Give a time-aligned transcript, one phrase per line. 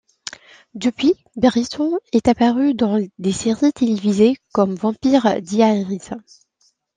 [0.73, 6.09] Depuis, Bryton est apparu dans des séries télévisées comme Vampire Diaries.